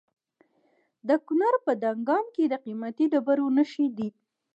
[1.07, 4.09] د کونړ په دانګام کې د قیمتي ډبرو نښې دي.